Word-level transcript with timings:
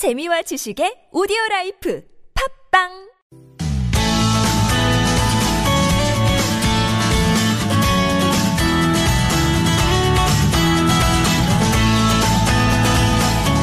재미와 0.00 0.40
지식의 0.40 1.10
오디오 1.12 1.36
라이프 1.50 2.02
팟빵 2.72 2.88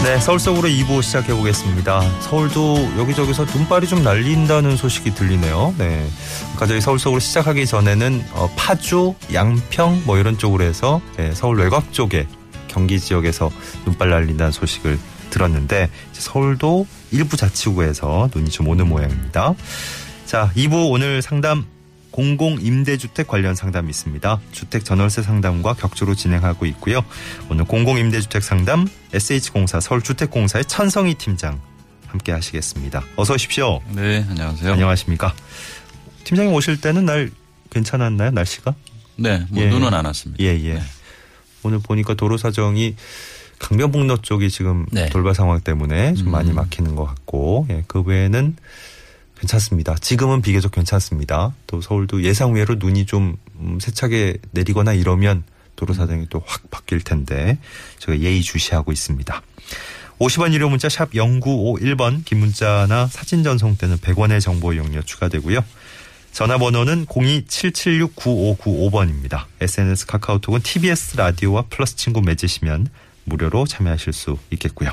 네, 0.03 0.19
서울 0.19 0.37
속으로 0.39 0.69
2부 0.69 1.01
시작해 1.01 1.33
보겠습니다. 1.33 2.01
서울도 2.21 2.99
여기저기서 2.99 3.45
눈발이 3.45 3.88
좀 3.88 4.04
날린다는 4.04 4.77
소식이 4.77 5.15
들리네요. 5.15 5.73
네. 5.79 6.07
아까 6.54 6.67
저희 6.67 6.79
서울 6.79 6.99
속으로 6.99 7.19
시작하기 7.19 7.65
전에는 7.65 8.23
어, 8.33 8.47
파주, 8.55 9.15
양평 9.33 10.04
뭐 10.05 10.19
이런 10.19 10.38
쪽으로 10.38 10.63
해서 10.63 11.01
네, 11.17 11.33
서울 11.33 11.57
외곽 11.57 11.91
쪽에 11.93 12.27
경기 12.67 12.99
지역에서 12.99 13.49
눈발 13.85 14.11
날린다는 14.11 14.51
소식을 14.51 14.99
들었는데 15.30 15.89
서울도 16.14 16.88
일부 17.12 17.38
자치구에서 17.38 18.30
눈이 18.34 18.49
좀 18.49 18.68
오는 18.68 18.88
모양입니다. 18.88 19.54
자, 20.26 20.52
2부 20.55 20.91
오늘 20.91 21.22
상담 21.22 21.66
공공 22.12 22.58
임대주택 22.59 23.27
관련 23.27 23.54
상담이 23.54 23.90
있습니다. 23.90 24.41
주택 24.52 24.84
전월세 24.84 25.21
상담과 25.21 25.76
격주로 25.76 26.16
진행하고 26.16 26.66
있고요. 26.66 27.05
오늘 27.49 27.66
공공 27.66 27.99
임대주택 27.99 28.41
상담 28.44 28.88
SH공사 29.13 29.80
서울주택공사의 29.80 30.66
천성희 30.66 31.13
팀장 31.16 31.62
함께 32.07 32.32
하시겠습니다. 32.32 33.04
어서 33.16 33.35
오십시오. 33.35 33.82
네, 33.91 34.26
안녕하세요. 34.30 34.73
안녕하십니까. 34.73 35.34
팀장님 36.23 36.54
오실 36.54 36.82
때는 36.82 37.05
날 37.05 37.30
괜찮았나요? 37.70 38.32
날씨가? 38.32 38.73
네, 39.18 39.46
뭐 39.49 39.63
예. 39.63 39.70
눈은 39.70 39.94
안 39.94 40.05
왔습니다. 40.05 40.44
예, 40.44 40.59
예. 40.59 40.73
네. 40.73 40.82
오늘 41.63 41.80
보니까 41.80 42.13
도로 42.16 42.38
사정이 42.38 42.96
강변북로 43.59 44.17
쪽이 44.17 44.49
지금 44.49 44.85
네. 44.91 45.09
돌발 45.09 45.35
상황 45.35 45.59
때문에 45.61 46.13
좀 46.13 46.27
음. 46.27 46.31
많이 46.31 46.53
막히는 46.53 46.95
것 46.95 47.05
같고, 47.05 47.67
예, 47.70 47.84
그 47.88 48.02
외에는 48.02 48.55
괜찮습니다. 49.39 49.95
지금은 49.95 50.41
비교적 50.41 50.71
괜찮습니다. 50.71 51.54
또 51.67 51.82
서울도 51.82 52.23
예상 52.23 52.54
외로 52.54 52.76
눈이 52.76 53.05
좀 53.05 53.37
음, 53.59 53.77
세차게 53.79 54.37
내리거나 54.51 54.93
이러면 54.93 55.43
도로 55.76 55.93
사정이 55.93 56.27
또 56.29 56.41
확 56.45 56.70
바뀔 56.71 57.01
텐데 57.01 57.57
제가 57.99 58.20
예의 58.20 58.41
주시하고 58.41 58.91
있습니다. 58.91 59.41
50원 60.20 60.54
유료 60.54 60.70
문자 60.70 60.89
샵 60.89 61.12
0951번 61.12 62.26
긴 62.26 62.39
문자나 62.39 63.05
사진 63.07 63.43
전송 63.43 63.77
때는 63.77 63.98
100원의 63.98 64.41
정보 64.41 64.73
이용료 64.73 65.03
추가되고요. 65.03 65.63
전화번호는 66.31 67.06
027769595번입니다. 67.06 69.45
SNS 69.62 70.07
카카오톡은 70.07 70.62
TBS 70.62 71.17
라디오와 71.17 71.66
플러스 71.69 71.95
친구 71.95 72.22
맺으시면 72.22 72.88
무료로 73.28 73.66
참여하실 73.66 74.13
수 74.13 74.38
있겠고요. 74.51 74.91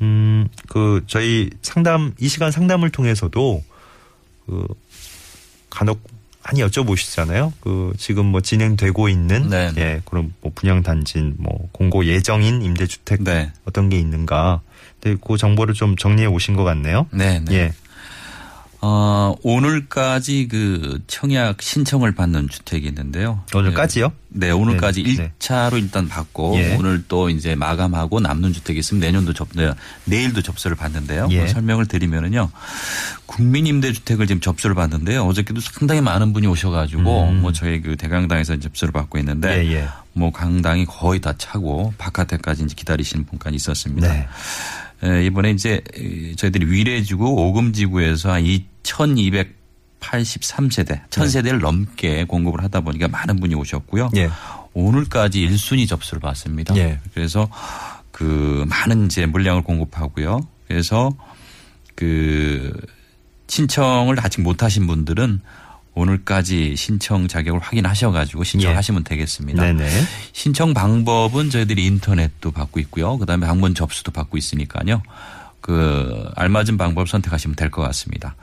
음, 0.00 0.48
그, 0.68 1.04
저희 1.06 1.50
상담, 1.62 2.12
이 2.18 2.28
시간 2.28 2.50
상담을 2.50 2.90
통해서도, 2.90 3.62
그, 4.46 4.66
간혹 5.70 6.02
많이 6.44 6.60
여쭤보시잖아요. 6.60 7.52
그, 7.60 7.92
지금 7.98 8.26
뭐 8.26 8.40
진행되고 8.40 9.08
있는, 9.08 9.48
네, 9.48 9.70
네. 9.72 9.80
예, 9.80 10.02
그런 10.04 10.34
뭐 10.40 10.50
분양단지, 10.54 11.34
뭐 11.36 11.68
공고 11.70 12.04
예정인 12.04 12.62
임대주택 12.62 13.22
네. 13.22 13.52
어떤 13.64 13.88
게 13.88 13.98
있는가. 13.98 14.60
근데 15.00 15.20
그 15.24 15.36
정보를 15.36 15.74
좀 15.74 15.96
정리해 15.96 16.26
오신 16.26 16.56
것 16.56 16.64
같네요. 16.64 17.06
네, 17.12 17.40
네. 17.40 17.54
예. 17.54 17.72
어, 18.84 19.36
오늘까지 19.44 20.48
그 20.50 21.00
청약 21.06 21.62
신청을 21.62 22.16
받는 22.16 22.48
주택이 22.48 22.88
있는데요. 22.88 23.44
오늘까지요? 23.54 24.12
네, 24.28 24.50
오늘까지 24.50 25.04
네, 25.04 25.16
네. 25.16 25.32
1차로 25.38 25.74
일단 25.74 26.08
받고 26.08 26.56
예. 26.56 26.74
오늘 26.74 27.04
또 27.06 27.30
이제 27.30 27.54
마감하고 27.54 28.18
남는 28.18 28.52
주택이 28.52 28.80
있으면 28.80 29.00
내년도 29.00 29.32
접, 29.32 29.46
네, 29.54 29.70
내일도 30.04 30.42
접수를 30.42 30.76
받는데요. 30.76 31.28
예. 31.30 31.38
뭐 31.38 31.46
설명을 31.46 31.86
드리면은요. 31.86 32.50
국민임대주택을 33.26 34.26
지금 34.26 34.40
접수를 34.40 34.74
받는데요. 34.74 35.26
어저께도 35.26 35.60
상당히 35.60 36.00
많은 36.00 36.32
분이 36.32 36.48
오셔가지고 36.48 37.28
음. 37.28 37.40
뭐 37.40 37.52
저희 37.52 37.80
그 37.80 37.96
대강당에서 37.96 38.58
접수를 38.58 38.90
받고 38.90 39.16
있는데 39.18 39.64
예, 39.64 39.74
예. 39.74 39.88
뭐 40.12 40.32
강당이 40.32 40.86
거의 40.86 41.20
다 41.20 41.34
차고 41.38 41.94
바깥에까지 41.98 42.64
이제 42.64 42.74
기다리시는 42.74 43.26
분까지 43.26 43.54
있었습니다. 43.54 44.12
네. 44.12 44.28
에, 45.04 45.24
이번에 45.24 45.50
이제 45.50 45.82
에, 45.94 46.34
저희들이 46.34 46.66
위례지구 46.66 47.24
오금지구에서 47.24 48.32
한 48.32 48.44
2,283세대, 48.82 51.08
1,000세대를 51.08 51.60
넘게 51.60 52.24
공급을 52.24 52.62
하다 52.64 52.80
보니까 52.80 53.08
많은 53.08 53.40
분이 53.40 53.54
오셨고요. 53.54 54.10
예. 54.16 54.28
오늘까지 54.74 55.46
1순위 55.46 55.88
접수를 55.88 56.20
받습니다. 56.20 56.76
예. 56.76 56.98
그래서 57.14 57.48
그 58.10 58.64
많은 58.68 59.06
이제 59.06 59.26
물량을 59.26 59.62
공급하고요. 59.62 60.46
그래서 60.66 61.14
그 61.94 62.72
신청을 63.48 64.18
아직 64.20 64.40
못 64.40 64.62
하신 64.62 64.86
분들은 64.86 65.40
오늘까지 65.94 66.74
신청 66.74 67.28
자격을 67.28 67.60
확인하셔가지고 67.60 68.44
신청하시면 68.44 69.04
되겠습니다. 69.04 69.68
예. 69.68 69.72
네네. 69.74 69.90
신청 70.32 70.72
방법은 70.72 71.50
저희들이 71.50 71.84
인터넷도 71.84 72.50
받고 72.50 72.80
있고요. 72.80 73.18
그다음에 73.18 73.46
방문 73.46 73.74
접수도 73.74 74.10
받고 74.10 74.38
있으니까요. 74.38 75.02
그 75.62 76.28
알맞은 76.36 76.76
방법을 76.76 77.06
선택하시면 77.06 77.56
될 77.56 77.70
것 77.70 77.80
같습니다. 77.82 78.34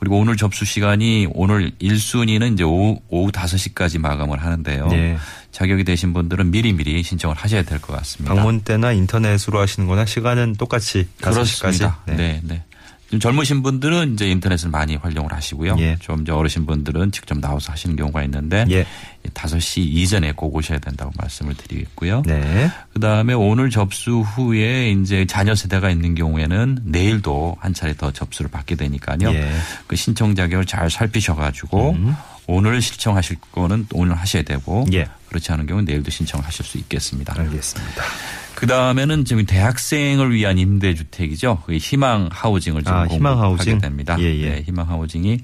그리고 0.00 0.18
오늘 0.18 0.36
접수 0.36 0.64
시간이 0.64 1.28
오늘 1.32 1.70
1순위는 1.80 2.54
이제 2.54 2.64
오후, 2.64 2.98
오후 3.08 3.30
5시까지 3.30 3.98
마감을 3.98 4.42
하는데요. 4.42 4.88
네. 4.88 5.16
자격이 5.52 5.84
되신 5.84 6.12
분들은 6.12 6.50
미리미리 6.50 7.02
신청을 7.04 7.36
하셔야 7.36 7.62
될 7.62 7.78
것 7.78 7.94
같습니다. 7.98 8.34
방문 8.34 8.62
때나 8.62 8.90
인터넷으로 8.92 9.60
하시는 9.60 9.86
거나 9.86 10.04
시간은 10.06 10.56
똑같이 10.56 11.06
5시까지. 11.20 11.60
그렇습니다. 11.60 11.98
네, 12.06 12.40
네. 12.42 12.64
좀 13.12 13.20
젊으신 13.20 13.62
분들은 13.62 14.14
이제 14.14 14.30
인터넷을 14.30 14.70
많이 14.70 14.96
활용을 14.96 15.34
하시고요. 15.34 15.76
예. 15.80 15.96
좀 16.00 16.22
이제 16.22 16.32
어르신 16.32 16.64
분들은 16.64 17.12
직접 17.12 17.38
나와서 17.38 17.70
하시는 17.70 17.94
경우가 17.94 18.22
있는데 18.22 18.64
예. 18.70 18.86
5시 19.34 19.80
이전에 19.80 20.32
꼭 20.32 20.56
오셔야 20.56 20.78
된다고 20.78 21.12
말씀을 21.18 21.54
드리겠고요. 21.54 22.22
네. 22.24 22.70
그다음에 22.94 23.34
오늘 23.34 23.68
접수 23.68 24.20
후에 24.20 24.92
이제 24.92 25.26
자녀 25.26 25.54
세대가 25.54 25.90
있는 25.90 26.14
경우에는 26.14 26.78
내일도 26.84 27.54
한 27.60 27.74
차례 27.74 27.92
더 27.92 28.10
접수를 28.10 28.50
받게 28.50 28.76
되니까요. 28.76 29.30
예. 29.34 29.52
그 29.86 29.94
신청 29.94 30.34
자격을 30.34 30.64
잘 30.64 30.88
살피셔 30.88 31.34
가지고 31.34 31.90
음. 31.90 32.16
오늘 32.46 32.82
신청하실 32.82 33.38
거는 33.52 33.86
오늘 33.92 34.14
하셔야 34.16 34.42
되고 34.42 34.84
예. 34.92 35.06
그렇지 35.28 35.52
않은 35.52 35.66
경우는 35.66 35.84
내일도 35.84 36.10
신청하실 36.10 36.64
수 36.64 36.78
있겠습니다. 36.78 37.34
알겠습니다. 37.38 38.02
그 38.54 38.66
다음에는 38.66 39.24
지금 39.24 39.44
대학생을 39.44 40.32
위한 40.32 40.58
임대주택이죠. 40.58 41.62
그 41.66 41.76
희망 41.76 42.28
하우징을 42.30 42.82
지금 42.82 42.96
아, 42.96 43.06
희망 43.06 43.40
하우징? 43.40 43.78
됩니다. 43.78 44.16
예, 44.20 44.24
예. 44.36 44.50
네, 44.50 44.62
희망 44.62 44.88
하우징이 44.88 45.40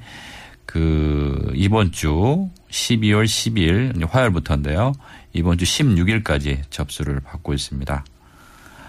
그 0.67 1.51
이번 1.55 1.93
주 1.93 2.49
12월 2.71 3.25
10일 3.25 4.09
화요일부터인데요. 4.09 4.93
이번 5.33 5.57
주 5.59 5.65
16일까지 5.65 6.63
접수를 6.71 7.21
받고 7.21 7.55
있습니다. 7.55 8.05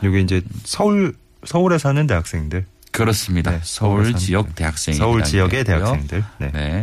여기 0.04 0.22
이제 0.22 0.42
서울 0.64 1.16
서울에 1.46 1.78
사는 1.78 2.06
대학생들, 2.06 2.66
그렇습니다. 2.92 3.52
네, 3.52 3.60
서울 3.64 4.06
사는 4.06 4.20
지역 4.20 4.56
대학생이 4.56 4.98
서울 4.98 5.24
지역의 5.24 5.64
대학생들. 5.64 6.24
네. 6.40 6.52
네. 6.52 6.82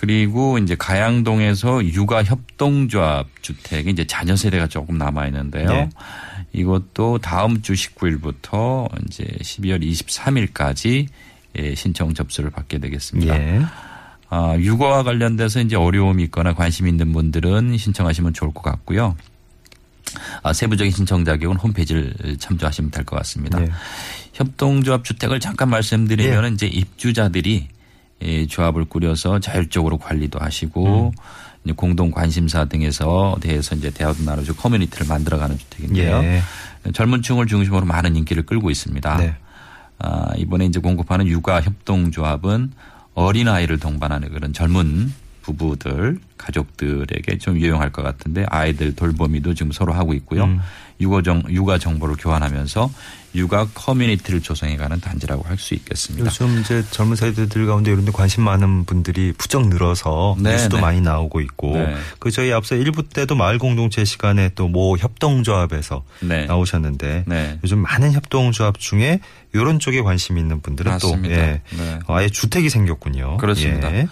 그리고 0.00 0.56
이제 0.56 0.76
가양동에서 0.76 1.84
육아 1.84 2.22
협동조합 2.22 3.26
주택이 3.42 3.90
이제 3.90 4.06
자녀 4.06 4.34
세대가 4.34 4.66
조금 4.66 4.96
남아 4.96 5.26
있는데요. 5.26 5.68
네. 5.68 5.90
이것도 6.54 7.18
다음 7.18 7.60
주 7.60 7.74
19일부터 7.74 8.88
이제 9.04 9.24
12월 9.24 9.82
23일까지 9.86 11.06
예, 11.58 11.74
신청 11.74 12.14
접수를 12.14 12.48
받게 12.48 12.78
되겠습니다. 12.78 13.38
예. 13.38 13.60
아, 14.30 14.56
육아와 14.58 15.02
관련돼서 15.02 15.60
이제 15.60 15.76
어려움이 15.76 16.22
있거나 16.24 16.54
관심 16.54 16.88
있는 16.88 17.12
분들은 17.12 17.76
신청하시면 17.76 18.32
좋을 18.32 18.54
것 18.54 18.62
같고요. 18.62 19.16
아, 20.42 20.54
세부적인 20.54 20.92
신청 20.92 21.26
자격은 21.26 21.56
홈페이지를 21.56 22.38
참조하시면 22.38 22.90
될 22.90 23.04
것 23.04 23.16
같습니다. 23.16 23.60
네. 23.60 23.70
협동조합 24.32 25.04
주택을 25.04 25.40
잠깐 25.40 25.68
말씀드리면 25.68 26.44
예. 26.44 26.54
이제 26.54 26.66
입주자들이 26.68 27.68
이 28.22 28.46
조합을 28.46 28.84
꾸려서 28.84 29.40
자율적으로 29.40 29.98
관리도 29.98 30.38
하시고 30.38 31.12
음. 31.66 31.74
공동 31.74 32.10
관심사 32.10 32.64
등에서 32.64 33.36
대해서 33.40 33.74
이제 33.74 33.90
대화도 33.90 34.24
나누고 34.24 34.54
커뮤니티를 34.54 35.06
만들어가는 35.06 35.58
주택인데요. 35.58 36.22
예. 36.22 36.42
젊은층을 36.92 37.46
중심으로 37.46 37.84
많은 37.84 38.16
인기를 38.16 38.44
끌고 38.44 38.70
있습니다. 38.70 39.16
네. 39.18 39.34
아, 39.98 40.30
이번에 40.36 40.64
이제 40.64 40.80
공급하는 40.80 41.26
육아 41.26 41.60
협동조합은 41.60 42.72
어린 43.14 43.48
아이를 43.48 43.78
동반하는 43.78 44.30
그런 44.30 44.52
젊은 44.52 45.12
부부들 45.56 46.18
가족들에게 46.36 47.38
좀 47.38 47.56
유용할 47.58 47.90
것 47.90 48.02
같은데 48.02 48.44
아이들 48.48 48.94
돌보미도 48.94 49.54
지금 49.54 49.72
서로 49.72 49.92
하고 49.92 50.14
있고요. 50.14 50.44
음. 50.44 50.60
육아정 51.00 51.44
육아 51.48 51.78
정보를 51.78 52.16
교환하면서 52.16 52.90
육아 53.34 53.68
커뮤니티를 53.72 54.42
조성해가는 54.42 55.00
단지라고 55.00 55.44
할 55.44 55.56
수 55.56 55.72
있겠습니다. 55.74 56.26
요즘 56.26 56.60
이제 56.60 56.84
젊은 56.90 57.16
세대들 57.16 57.66
가운데 57.66 57.90
이런 57.90 58.04
데 58.04 58.12
관심 58.12 58.42
많은 58.42 58.84
분들이 58.84 59.32
부쩍 59.36 59.68
늘어서 59.68 60.36
네, 60.38 60.52
뉴스도 60.52 60.76
네. 60.76 60.82
많이 60.82 61.00
나오고 61.00 61.40
있고 61.40 61.74
네. 61.76 61.94
그 62.18 62.30
저희 62.30 62.52
앞서 62.52 62.74
일부 62.74 63.02
때도 63.08 63.34
마을 63.34 63.58
공동체 63.58 64.04
시간에 64.04 64.50
또 64.54 64.68
모 64.68 64.96
협동조합에서 64.98 66.04
네. 66.20 66.44
나오셨는데 66.46 67.24
네. 67.26 67.58
요즘 67.64 67.78
많은 67.78 68.12
협동조합 68.12 68.78
중에 68.78 69.20
이런 69.54 69.78
쪽에 69.78 70.02
관심 70.02 70.38
있는 70.38 70.60
분들은 70.60 70.92
맞습니다. 70.92 71.34
또 71.34 71.40
예, 71.42 71.60
네. 71.76 71.98
아예 72.08 72.28
주택이 72.28 72.68
생겼군요. 72.68 73.38
그렇습니다. 73.38 73.92
예. 73.94 74.06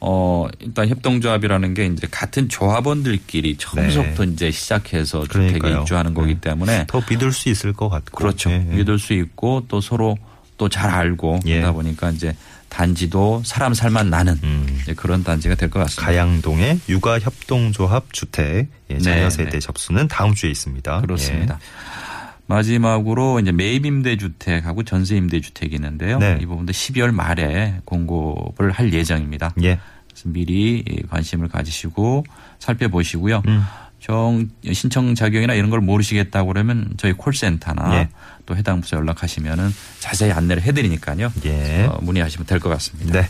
어, 0.00 0.46
일단 0.60 0.88
협동조합이라는 0.88 1.74
게 1.74 1.86
이제 1.86 2.06
같은 2.10 2.48
조합원들끼리 2.48 3.56
처음부터 3.56 4.24
이제 4.24 4.50
시작해서 4.50 5.22
주택에 5.22 5.52
네. 5.52 5.58
그러니까요. 5.58 5.80
입주하는 5.82 6.14
거기 6.14 6.34
네. 6.34 6.40
때문에 6.40 6.84
더 6.86 7.02
믿을 7.08 7.32
수 7.32 7.48
있을 7.48 7.72
것 7.72 7.88
같고 7.88 8.16
그렇죠. 8.16 8.50
예, 8.50 8.54
예. 8.54 8.76
믿을 8.76 8.98
수 8.98 9.12
있고 9.14 9.64
또 9.68 9.80
서로 9.80 10.16
또 10.58 10.68
잘 10.70 10.88
알고 10.90 11.40
예. 11.46 11.56
그러다 11.56 11.72
보니까 11.72 12.10
이제 12.10 12.34
단지도 12.70 13.42
사람 13.44 13.74
살만 13.74 14.08
나는 14.10 14.38
음. 14.42 14.80
그런 14.96 15.22
단지가 15.22 15.54
될 15.54 15.68
것 15.70 15.80
같습니다. 15.80 16.02
가양동의 16.06 16.80
육아협동조합 16.88 18.12
주택 18.12 18.68
예, 18.90 18.98
자녀 18.98 19.24
네, 19.24 19.30
세대 19.30 19.50
네. 19.50 19.58
접수는 19.60 20.08
다음 20.08 20.34
주에 20.34 20.50
있습니다. 20.50 21.00
그렇습니다. 21.02 21.58
마지막으로 22.46 23.40
이제 23.40 23.52
매입 23.52 23.86
임대주택하고 23.86 24.84
전세 24.84 25.16
임대주택이 25.16 25.74
있는데요. 25.76 26.18
네. 26.18 26.38
이 26.40 26.46
부분도 26.46 26.72
12월 26.72 27.12
말에 27.12 27.80
공급을 27.84 28.70
할 28.70 28.92
예정입니다. 28.92 29.54
예. 29.62 29.66
예. 29.66 29.78
그래서 30.08 30.28
미리 30.28 30.84
관심을 31.10 31.48
가지시고 31.48 32.24
살펴보시고요. 32.58 33.42
음. 33.46 33.64
정 33.98 34.48
신청 34.72 35.14
자격이나 35.16 35.54
이런 35.54 35.68
걸 35.70 35.80
모르시겠다고 35.80 36.48
그러면 36.48 36.92
저희 36.96 37.12
콜센터나 37.12 37.96
예. 37.96 38.08
또 38.44 38.54
해당 38.56 38.80
부서 38.80 38.96
연락하시면은 38.98 39.70
자세히 39.98 40.30
안내를 40.30 40.62
해드리니까요. 40.62 41.32
예. 41.46 41.86
어, 41.90 41.98
문의하시면 42.02 42.46
될 42.46 42.60
것 42.60 42.68
같습니다. 42.68 43.20
네. 43.22 43.28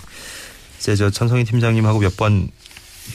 이제 0.78 0.94
저 0.94 1.08
천성희 1.10 1.44
팀장님하고 1.44 2.00
몇 2.00 2.16
번 2.16 2.48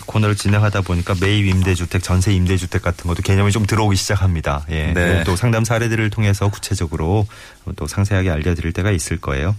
코너를 0.06 0.36
진행하다 0.36 0.82
보니까 0.82 1.16
매입 1.20 1.46
임대주택, 1.48 2.04
전세 2.04 2.34
임대주택 2.34 2.82
같은 2.82 3.08
것도 3.08 3.22
개념이 3.22 3.52
좀 3.52 3.66
들어오기 3.66 3.96
시작합니다. 3.96 4.66
예. 4.70 4.94
네. 4.94 5.24
또 5.24 5.36
상담 5.36 5.64
사례들을 5.64 6.10
통해서 6.10 6.50
구체적으로 6.50 7.28
또 7.76 7.88
상세하게 7.88 8.30
알려드릴 8.30 8.74
때가 8.74 8.92
있을 8.92 9.18
거예요. 9.18 9.56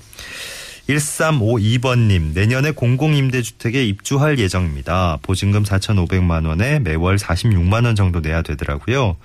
1352번님, 0.88 2.34
내년에 2.34 2.73
공공임대주택에 2.73 3.84
입주할 3.84 4.38
예정입니다. 4.38 5.19
보증금 5.23 5.62
4,500만 5.62 6.46
원에 6.46 6.81
매월 6.81 7.17
46만 7.17 7.85
원 7.85 7.94
정도 7.94 8.20
내야 8.20 8.43
되더라고요. 8.43 9.17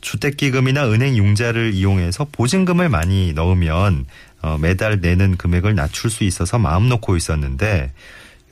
주택기금이나 0.00 0.88
은행 0.88 1.16
융자를 1.16 1.74
이용해서 1.74 2.28
보증금을 2.30 2.88
많이 2.88 3.32
넣으면 3.32 4.06
어, 4.40 4.56
매달 4.58 5.00
내는 5.00 5.36
금액을 5.36 5.74
낮출 5.74 6.10
수 6.10 6.24
있어서 6.24 6.58
마음 6.58 6.88
놓고 6.88 7.16
있었는데 7.16 7.92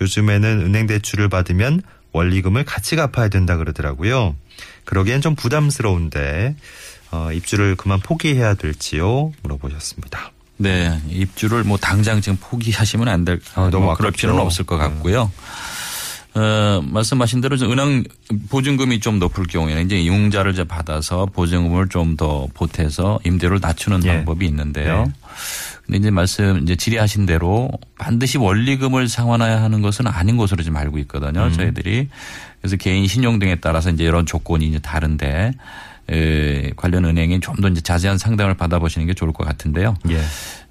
요즘에는 0.00 0.60
은행 0.62 0.86
대출을 0.86 1.28
받으면 1.28 1.82
원리금을 2.12 2.64
같이 2.64 2.96
갚아야 2.96 3.28
된다 3.28 3.56
그러더라고요. 3.56 4.34
그러기엔 4.84 5.20
좀 5.20 5.34
부담스러운데 5.34 6.56
어, 7.12 7.30
입주를 7.32 7.76
그만 7.76 8.00
포기해야 8.00 8.54
될지요? 8.54 9.32
물어보셨습니다. 9.42 10.32
네, 10.58 11.00
입주를 11.08 11.64
뭐 11.64 11.76
당장 11.76 12.20
지금 12.20 12.38
포기하시면 12.40 13.08
안 13.08 13.24
될, 13.24 13.40
아, 13.54 13.68
너무 13.70 13.86
뭐 13.86 13.94
그럴. 13.94 14.10
필요는 14.10 14.40
없을 14.40 14.64
것 14.64 14.78
같고요. 14.78 15.30
어, 16.36 16.82
말씀하신 16.84 17.40
대로 17.40 17.56
좀 17.56 17.72
은행 17.72 18.04
보증금이 18.50 19.00
좀 19.00 19.18
높을 19.18 19.46
경우에는 19.46 19.86
이제 19.86 20.04
융자를 20.04 20.52
이제 20.52 20.64
받아서 20.64 21.26
보증금을 21.26 21.88
좀 21.88 22.16
더 22.16 22.46
보태서 22.54 23.20
임대료를 23.24 23.58
낮추는 23.60 24.04
예. 24.04 24.08
방법이 24.08 24.46
있는데요. 24.46 25.04
네. 25.04 25.12
근데 25.84 25.98
이제 25.98 26.10
말씀 26.10 26.62
이제 26.62 26.74
질의하신 26.76 27.26
대로 27.26 27.70
반드시 27.98 28.38
원리금을 28.38 29.08
상환해야 29.08 29.62
하는 29.62 29.82
것은 29.82 30.06
아닌 30.06 30.36
것으로 30.36 30.62
지금 30.62 30.76
알고 30.78 30.98
있거든요. 31.00 31.44
음. 31.44 31.52
저희들이 31.52 32.08
그래서 32.60 32.76
개인 32.76 33.06
신용 33.06 33.38
등에 33.38 33.56
따라서 33.56 33.90
이제 33.90 34.04
이런 34.04 34.24
조건이 34.24 34.66
이제 34.66 34.78
다른데 34.78 35.26
에, 35.26 35.52
관련 36.76 37.04
은행이 37.04 37.40
좀더 37.40 37.68
이제 37.68 37.80
자세한 37.80 38.18
상담을 38.18 38.54
받아보시는 38.54 39.06
게 39.06 39.14
좋을 39.14 39.32
것 39.32 39.44
같은데요. 39.44 39.94
예. 40.10 40.20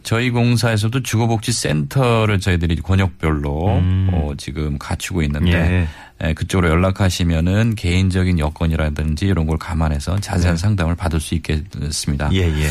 저희 0.03 0.29
공사에서도 0.29 1.01
주거복지센터를 1.01 2.39
저희들이 2.39 2.75
권역별로 2.77 3.77
음. 3.79 4.09
어, 4.13 4.33
지금 4.37 4.77
갖추고 4.77 5.23
있는데 5.23 5.87
예. 6.21 6.27
에, 6.27 6.33
그쪽으로 6.33 6.69
연락하시면은 6.69 7.75
개인적인 7.75 8.39
여건이라든지 8.39 9.25
이런 9.25 9.47
걸 9.47 9.57
감안해서 9.57 10.19
자세한 10.19 10.55
네. 10.55 10.61
상담을 10.61 10.95
받을 10.95 11.19
수 11.19 11.33
있겠습니다. 11.35 12.29
예, 12.33 12.41
예. 12.41 12.69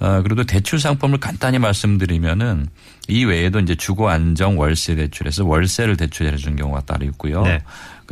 어, 0.00 0.20
그리고 0.22 0.42
대출 0.42 0.80
상품을 0.80 1.18
간단히 1.18 1.60
말씀드리면은 1.60 2.66
이 3.06 3.24
외에도 3.24 3.60
이제 3.60 3.76
주거 3.76 4.08
안정 4.08 4.58
월세 4.58 4.96
대출에서 4.96 5.44
월세를 5.44 5.96
대출해 5.96 6.34
주는 6.36 6.56
경우가 6.56 6.80
따로 6.80 7.04
있고요. 7.04 7.42
네. 7.42 7.60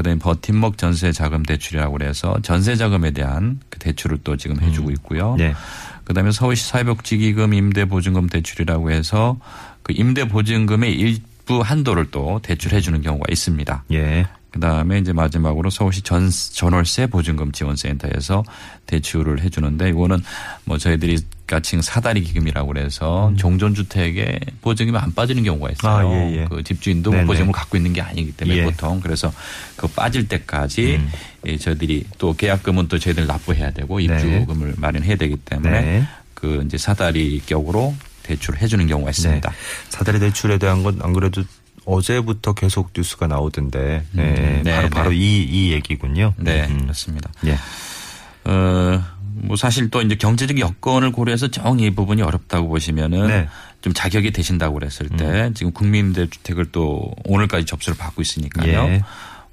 그다음에 0.00 0.18
버팀목 0.18 0.78
전세 0.78 1.12
자금 1.12 1.42
대출이라고 1.42 1.92
그래서 1.92 2.36
전세 2.42 2.74
자금에 2.76 3.10
대한 3.10 3.60
그 3.68 3.78
대출을 3.78 4.18
또 4.24 4.36
지금 4.36 4.60
해주고 4.60 4.90
있고요. 4.92 5.36
예. 5.40 5.54
그다음에 6.04 6.32
서울시 6.32 6.66
사회복지기금 6.68 7.52
임대보증금 7.52 8.28
대출이라고 8.28 8.90
해서 8.90 9.38
그 9.82 9.92
임대보증금의 9.94 10.94
일부 10.94 11.60
한도를 11.60 12.10
또 12.10 12.40
대출해 12.42 12.80
주는 12.80 13.02
경우가 13.02 13.26
있습니다. 13.30 13.84
예. 13.92 14.26
그다음에 14.50 14.98
이제 14.98 15.12
마지막으로 15.12 15.70
서울시 15.70 16.02
전 16.02 16.28
전월세 16.30 17.06
보증금 17.06 17.52
지원센터에서 17.52 18.42
대출을 18.86 19.40
해 19.42 19.48
주는데 19.48 19.90
이거는 19.90 20.22
뭐 20.64 20.76
저희들이 20.76 21.18
가칭 21.46 21.80
사다리 21.82 22.22
기금이라고 22.22 22.68
그래서 22.68 23.32
종전 23.36 23.74
주택에 23.74 24.38
보증금이 24.60 24.96
안 24.98 25.12
빠지는 25.14 25.42
경우가 25.44 25.70
있어요. 25.70 26.08
음. 26.08 26.12
아, 26.12 26.14
예, 26.14 26.36
예. 26.36 26.44
그 26.48 26.62
집주인도 26.62 27.10
네네. 27.10 27.24
보증금을 27.26 27.52
갖고 27.52 27.76
있는 27.76 27.92
게 27.92 28.00
아니기 28.00 28.32
때문에 28.32 28.58
예. 28.58 28.64
보통 28.64 29.00
그래서 29.00 29.32
그 29.76 29.86
빠질 29.88 30.26
때까지 30.28 30.96
음. 30.96 31.10
예, 31.46 31.56
저희들이 31.56 32.04
또 32.18 32.34
계약금은 32.34 32.88
또 32.88 32.98
저희들 32.98 33.26
납부해야 33.26 33.70
되고 33.72 33.98
입주금을 34.00 34.74
마련해야 34.76 35.16
되기 35.16 35.36
때문에 35.36 35.80
네. 35.80 36.04
그 36.34 36.62
이제 36.66 36.78
사다리 36.78 37.40
격으로 37.46 37.94
대출을 38.22 38.60
해주는 38.60 38.86
경우가 38.86 39.10
있습니다. 39.10 39.48
네. 39.50 39.56
사다리 39.88 40.20
대출에 40.20 40.58
대한 40.58 40.82
건 40.82 41.00
안 41.02 41.12
그래도 41.12 41.42
어제부터 41.84 42.52
계속 42.54 42.90
뉴스가 42.96 43.26
나오던데 43.26 44.04
네, 44.12 44.60
네, 44.62 44.72
바로 44.72 44.82
네. 44.82 44.88
바로 44.90 45.12
이, 45.12 45.42
이 45.42 45.72
얘기군요. 45.72 46.34
네, 46.36 46.66
음. 46.68 46.82
그렇습니다. 46.82 47.30
예. 47.46 47.56
어, 48.44 49.02
뭐 49.34 49.56
사실 49.56 49.90
또 49.90 50.00
이제 50.02 50.14
경제적 50.16 50.58
여건을 50.58 51.12
고려해서 51.12 51.48
정 51.48 51.80
이 51.80 51.90
부분이 51.90 52.22
어렵다고 52.22 52.68
보시면은 52.68 53.26
네. 53.26 53.38
음. 53.40 53.46
좀 53.80 53.94
자격이 53.94 54.30
되신다고 54.32 54.74
그랬을 54.74 55.08
때 55.16 55.50
지금 55.54 55.72
국민임대주택을 55.72 56.66
또 56.72 57.14
오늘까지 57.24 57.64
접수를 57.64 57.96
받고 57.96 58.20
있으니까요. 58.20 58.68
예. 58.72 59.02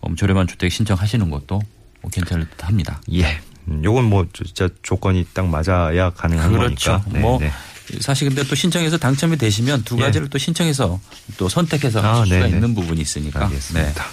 어, 0.02 0.14
저렴한 0.16 0.48
주택 0.48 0.72
신청하시는 0.72 1.30
것도 1.30 1.62
뭐 2.02 2.12
괜찮을 2.12 2.50
듯 2.50 2.66
합니다. 2.68 3.02
예. 3.14 3.40
음, 3.70 3.82
요건 3.84 4.06
뭐 4.06 4.26
진짜 4.34 4.68
조건이 4.82 5.26
딱 5.34 5.48
맞아야 5.48 6.10
가능한 6.10 6.52
그렇죠. 6.52 6.92
거니까. 6.92 7.10
네, 7.12 7.20
뭐 7.20 7.40
네. 7.40 7.52
사실 8.00 8.28
근데 8.28 8.44
또 8.44 8.56
신청해서 8.56 8.98
당첨이 8.98 9.38
되시면 9.38 9.84
두 9.84 9.98
예. 9.98 10.02
가지를 10.02 10.30
또 10.30 10.38
신청해서 10.38 11.00
또 11.38 11.50
선택해서 11.50 12.02
아, 12.02 12.22
하실 12.22 12.36
수가. 12.36 12.48
있는 12.48 12.76
부분이 12.76 13.02
있으니까. 13.02 13.40
네. 13.40 13.46
알겠습니다. 13.46 14.06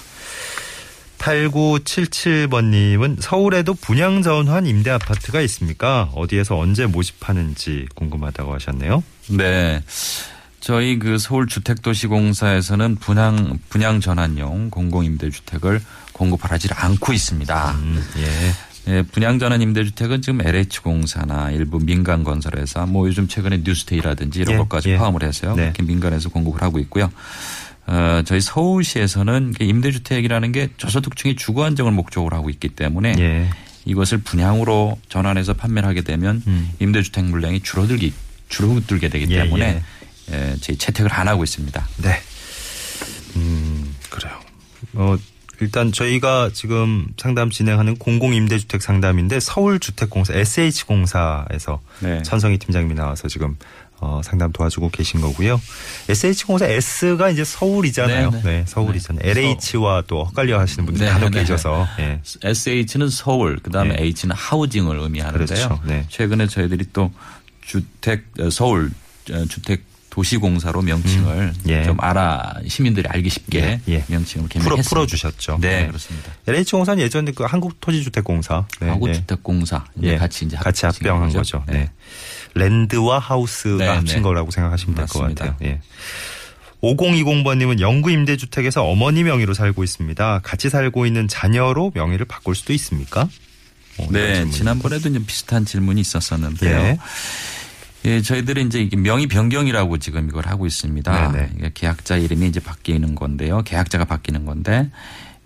8977번님은 1.18 3.16
서울에도 3.20 3.74
분양전환 3.74 4.66
임대 4.66 4.90
아파트가 4.90 5.40
있습니까? 5.42 6.10
어디에서 6.14 6.58
언제 6.58 6.86
모집하는지 6.86 7.86
궁금하다고 7.94 8.54
하셨네요. 8.54 9.02
네. 9.28 9.82
저희 10.60 10.98
그 10.98 11.18
서울주택도시공사에서는 11.18 12.96
분양, 12.96 13.58
분양 13.68 14.00
전환용 14.00 14.70
공공임대주택을 14.70 15.82
공급하지 16.12 16.68
않고 16.74 17.12
있습니다. 17.12 17.70
음, 17.72 18.06
예. 18.18 18.54
예, 18.86 19.02
분양 19.02 19.38
전환 19.38 19.62
임대주택은 19.62 20.20
지금 20.20 20.40
LH공사나 20.42 21.50
일부 21.52 21.78
민간건설회사 21.78 22.86
뭐 22.86 23.06
요즘 23.08 23.28
최근에 23.28 23.62
뉴스테이라든지 23.64 24.40
이런 24.40 24.54
예, 24.54 24.58
것까지 24.58 24.90
예. 24.90 24.98
포함을 24.98 25.22
해서요. 25.22 25.54
네. 25.54 25.64
이렇게 25.64 25.82
민간에서 25.82 26.28
공급을 26.28 26.60
하고 26.62 26.78
있고요. 26.80 27.10
어, 27.86 28.22
저희 28.24 28.40
서울시에서는 28.40 29.54
임대주택이라는 29.60 30.52
게 30.52 30.70
저소득층의 30.76 31.36
주거 31.36 31.64
안정을 31.64 31.92
목적으로 31.92 32.36
하고 32.36 32.50
있기 32.50 32.70
때문에 32.70 33.14
예. 33.18 33.50
이것을 33.86 34.18
분양으로 34.18 34.98
전환해서 35.08 35.54
판매를 35.54 35.88
하게 35.88 36.02
되면 36.02 36.42
음. 36.46 36.70
임대주택 36.78 37.24
물량이 37.24 37.60
줄어들기 37.60 38.12
줄어들게 38.48 39.08
되기 39.08 39.32
예, 39.32 39.42
때문에 39.42 39.82
예, 40.32 40.56
저희 40.60 40.76
채택을 40.76 41.12
안 41.12 41.28
하고 41.28 41.44
있습니다. 41.44 41.88
네. 42.02 42.20
음, 43.36 43.94
그래요. 44.10 44.38
어, 44.94 45.16
일단 45.60 45.92
저희가 45.92 46.50
지금 46.52 47.06
상담 47.16 47.50
진행하는 47.50 47.96
공공임대주택 47.96 48.82
상담인데 48.82 49.40
서울주택공사 49.40 50.34
SH공사에서 50.34 51.80
네. 52.00 52.22
천성희 52.22 52.58
팀장님이 52.58 52.94
나와서 52.94 53.28
지금 53.28 53.56
어, 54.00 54.20
상담 54.22 54.52
도와주고 54.52 54.90
계신 54.90 55.20
거고요. 55.20 55.60
SH공사 56.08 56.66
S가 56.66 57.30
이제 57.30 57.44
서울이잖아요. 57.44 58.30
네, 58.30 58.36
네, 58.42 58.44
네. 58.44 58.64
서울이잖아요. 58.66 59.22
네. 59.22 59.40
LH와 59.40 60.04
또 60.06 60.26
헷갈려 60.26 60.58
하시는 60.58 60.84
분들이 60.84 61.06
네, 61.06 61.12
간혹 61.12 61.30
네. 61.30 61.40
계셔서. 61.40 61.86
예. 62.00 62.20
SH는 62.42 63.08
서울, 63.08 63.58
그 63.62 63.70
다음에 63.70 63.96
네. 63.96 64.02
H는 64.02 64.32
하우징을 64.34 64.98
의미하는데요. 64.98 65.46
그렇죠. 65.46 65.80
네. 65.84 66.04
최근에 66.08 66.48
저희들이 66.48 66.86
또 66.92 67.12
주택 67.62 68.24
어, 68.40 68.50
서울 68.50 68.90
어, 69.30 69.44
주택 69.48 69.82
도시공사로 70.14 70.82
명칭을 70.82 71.34
음, 71.36 71.54
예. 71.66 71.82
좀 71.82 71.96
알아 71.98 72.60
시민들이 72.68 73.08
알기 73.08 73.28
쉽게 73.28 73.58
예, 73.58 73.80
예. 73.88 74.04
명칭을 74.06 74.48
풀어, 74.48 74.62
개명했습니다. 74.62 74.88
풀어 74.88 75.06
주셨죠. 75.06 75.58
네, 75.60 75.88
그렇습니다. 75.88 76.30
LH공사는 76.46 77.02
예전에 77.02 77.32
그 77.32 77.42
한국토지주택공사. 77.42 78.64
네, 78.78 78.86
네. 78.86 78.92
하구주택공사 78.92 79.84
이제 79.98 80.12
예, 80.12 80.16
같이 80.16 80.44
이제 80.44 80.56
같이 80.56 80.86
합병한 80.86 81.32
거죠. 81.32 81.64
네. 81.66 81.90
랜드와 82.54 83.18
하우스가 83.18 83.76
네, 83.76 83.86
합친 83.88 84.16
네. 84.18 84.22
거라고 84.22 84.52
생각하시면 84.52 84.94
될 84.94 85.06
것. 85.06 85.18
같아요. 85.18 85.56
예. 85.64 85.80
5020번님은 86.80 87.80
영구 87.80 88.12
임대주택에서 88.12 88.84
어머니 88.84 89.24
명의로 89.24 89.52
살고 89.52 89.82
있습니다. 89.82 90.40
같이 90.44 90.70
살고 90.70 91.06
있는 91.06 91.26
자녀로 91.26 91.90
명의를 91.92 92.26
바꿀 92.26 92.54
수도 92.54 92.72
있습니까? 92.74 93.28
어, 93.98 94.06
네, 94.10 94.34
질문이 94.34 94.52
지난번에도 94.52 95.12
좀 95.12 95.24
비슷한 95.26 95.64
질문이 95.64 96.00
있었었는데요. 96.00 96.98
예. 98.06 98.10
예, 98.10 98.22
저희들이 98.22 98.62
이제 98.62 98.88
명의 98.96 99.26
변경이라고 99.26 99.98
지금 99.98 100.28
이걸 100.28 100.46
하고 100.46 100.66
있습니다. 100.66 101.32
네네. 101.32 101.70
계약자 101.74 102.16
이름이 102.16 102.46
이제 102.48 102.60
바뀌는 102.60 103.14
건데요. 103.14 103.62
계약자가 103.62 104.04
바뀌는 104.04 104.44
건데 104.44 104.90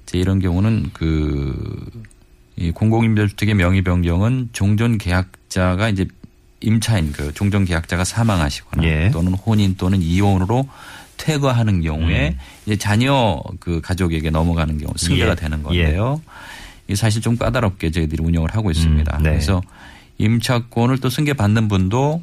이제 0.02 0.18
이런 0.18 0.40
경우는 0.40 0.90
그이 0.92 2.72
공공임대주택의 2.74 3.54
명의 3.54 3.82
변경은 3.82 4.50
종전 4.52 4.98
계약자가 4.98 5.88
이제 5.88 6.06
임차인 6.60 7.12
그 7.12 7.32
종전 7.32 7.64
계약자가 7.64 8.04
사망하시거나 8.04 8.84
예. 8.84 9.10
또는 9.12 9.34
혼인 9.34 9.76
또는 9.76 10.02
이혼으로 10.02 10.68
퇴거하는 11.16 11.82
경우에 11.82 12.30
음. 12.30 12.38
이제 12.66 12.76
자녀 12.76 13.40
그 13.60 13.80
가족에게 13.80 14.30
넘어가는 14.30 14.78
경우 14.78 14.92
승계가 14.96 15.30
예. 15.32 15.34
되는 15.34 15.62
건데요. 15.62 16.20
이 16.88 16.96
사실 16.96 17.20
좀 17.20 17.36
까다롭게 17.36 17.90
저희들이 17.90 18.24
운영을 18.24 18.54
하고 18.54 18.70
있습니다. 18.70 19.18
음, 19.18 19.22
네. 19.22 19.30
그래서 19.30 19.62
임차권을 20.16 20.98
또 20.98 21.10
승계 21.10 21.34
받는 21.34 21.68
분도 21.68 22.22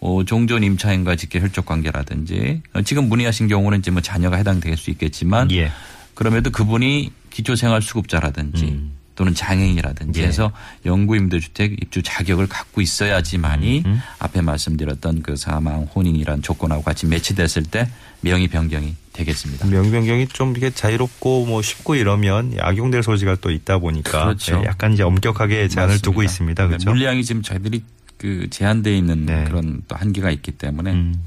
어, 0.00 0.24
종전 0.24 0.62
임차인과 0.62 1.16
직계 1.16 1.40
혈족 1.40 1.66
관계라든지 1.66 2.62
어, 2.72 2.82
지금 2.82 3.08
문의하신 3.08 3.48
경우는 3.48 3.80
이제 3.80 3.90
뭐 3.90 4.00
자녀가 4.00 4.36
해당될 4.36 4.76
수 4.76 4.90
있겠지만 4.90 5.50
예. 5.52 5.72
그럼에도 6.14 6.50
그분이 6.50 7.12
기초생활수급자라든지 7.30 8.64
음. 8.64 8.92
또는 9.18 9.34
장애인이라든지 9.34 10.22
예. 10.22 10.26
해서 10.26 10.52
영구임대주택 10.84 11.82
입주 11.82 12.02
자격을 12.02 12.46
갖고 12.46 12.80
있어야지만이 12.80 13.82
음. 13.84 14.00
앞에 14.20 14.42
말씀드렸던 14.42 15.22
그 15.22 15.34
사망, 15.34 15.82
혼인이란 15.82 16.42
조건하고 16.42 16.82
같이 16.84 17.06
매치됐을 17.06 17.64
때 17.64 17.88
명의 18.20 18.46
변경이 18.46 18.94
되겠습니다. 19.12 19.66
명의 19.66 19.90
변경이 19.90 20.28
좀 20.28 20.56
이게 20.56 20.70
자유롭고 20.70 21.46
뭐 21.46 21.62
쉽고 21.62 21.96
이러면 21.96 22.54
악용될 22.60 23.02
소지가 23.02 23.38
또 23.40 23.50
있다 23.50 23.78
보니까 23.78 24.26
그렇죠. 24.26 24.60
예, 24.62 24.66
약간 24.66 24.92
이제 24.92 25.02
엄격하게 25.02 25.66
제한을 25.66 25.94
맞습니다. 25.94 26.04
두고 26.04 26.22
있습니다. 26.22 26.62
네, 26.62 26.68
그렇죠? 26.68 26.90
물량이 26.90 27.24
지금 27.24 27.42
저희들이 27.42 27.82
그 28.18 28.48
제한돼 28.50 28.96
있는 28.96 29.26
네. 29.26 29.44
그런 29.44 29.82
또 29.88 29.96
한계가 29.96 30.30
있기 30.30 30.52
때문에 30.52 30.92
음. 30.92 31.22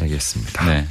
알겠습니다. 0.00 0.66
네. 0.66 0.86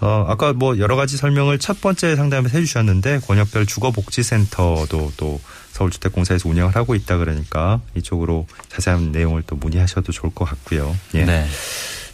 어, 0.00 0.26
아까 0.28 0.52
뭐 0.52 0.78
여러 0.78 0.96
가지 0.96 1.16
설명을 1.16 1.58
첫 1.58 1.80
번째 1.80 2.16
상담에서 2.16 2.58
해주셨는데 2.58 3.20
권역별 3.20 3.66
주거복지센터도 3.66 5.12
또 5.16 5.40
서울주택공사에서 5.72 6.48
운영을 6.48 6.76
하고 6.76 6.94
있다 6.94 7.16
그러니까 7.16 7.80
이쪽으로 7.94 8.46
자세한 8.68 9.12
내용을 9.12 9.42
또 9.46 9.56
문의하셔도 9.56 10.12
좋을 10.12 10.34
것 10.34 10.44
같고요. 10.44 10.94
예. 11.14 11.24
네. 11.24 11.46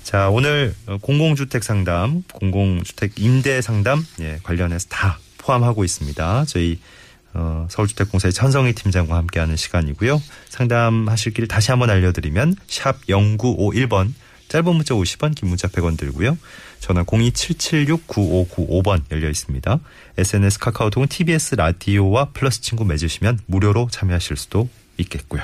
자 0.02 0.28
오늘 0.28 0.74
어, 0.86 0.98
공공주택 0.98 1.64
상담, 1.64 2.22
공공주택 2.32 3.18
임대 3.18 3.60
상담 3.60 4.06
예, 4.20 4.38
관련해서 4.42 4.86
다 4.88 5.18
포함하고 5.38 5.84
있습니다. 5.84 6.44
저희 6.46 6.78
어, 7.34 7.66
서울주택공사의 7.70 8.32
천성희 8.32 8.72
팀장과 8.74 9.16
함께하는 9.16 9.56
시간이고요. 9.56 10.20
상담하실 10.48 11.34
길 11.34 11.48
다시 11.48 11.70
한번 11.70 11.90
알려드리면 11.90 12.56
샵 12.66 13.00
0951번 13.06 14.12
짧은 14.48 14.74
문자 14.74 14.94
50원, 14.94 15.36
긴 15.36 15.48
문자 15.48 15.68
100원 15.68 15.96
들고요. 15.96 16.36
전화 16.80 17.04
02776-9595번 17.04 19.02
열려 19.12 19.30
있습니다. 19.30 19.78
SNS 20.18 20.58
카카오톡은 20.58 21.06
TBS 21.06 21.54
라디오와 21.54 22.30
플러스 22.32 22.60
친구 22.60 22.84
맺으시면 22.84 23.38
무료로 23.46 23.88
참여하실 23.92 24.36
수도 24.36 24.68
있겠고요. 24.98 25.42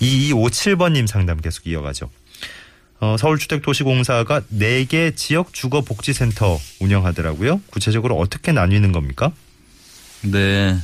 2257번님 0.00 1.06
상담 1.06 1.40
계속 1.40 1.68
이어가죠. 1.68 2.10
어, 2.98 3.16
서울주택도시공사가 3.18 4.40
4개 4.52 5.14
지역 5.14 5.52
주거복지센터 5.52 6.58
운영하더라고요. 6.80 7.60
구체적으로 7.70 8.16
어떻게 8.18 8.50
나뉘는 8.50 8.90
겁니까? 8.90 9.32
네. 10.24 10.76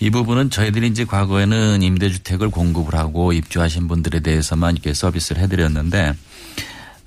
이 0.00 0.10
부분은 0.10 0.50
저희들이 0.50 0.88
이제 0.88 1.04
과거에는 1.04 1.82
임대주택을 1.82 2.50
공급을 2.50 2.94
하고 2.94 3.32
입주하신 3.32 3.88
분들에 3.88 4.20
대해서만 4.20 4.74
이렇게 4.74 4.92
서비스를 4.92 5.40
해드렸는데 5.42 6.14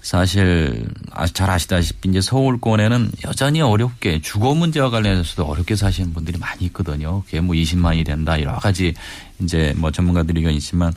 사실 0.01 0.87
아- 1.11 1.27
잘 1.27 1.49
아시다시피 1.49 2.09
이제 2.09 2.21
서울권에는 2.21 3.11
여전히 3.25 3.61
어렵게 3.61 4.21
주거 4.21 4.55
문제와 4.55 4.89
관련해서도 4.89 5.43
어렵게 5.45 5.75
사시는 5.75 6.13
분들이 6.13 6.37
많이 6.37 6.65
있거든요. 6.67 7.23
그게 7.25 7.41
뭐 7.41 7.55
20만이 7.55 8.05
된다 8.05 8.39
여러 8.41 8.57
가지 8.57 8.93
이제 9.41 9.73
뭐 9.75 9.91
전문가들이 9.91 10.39
의견이 10.39 10.57
있지만 10.57 10.93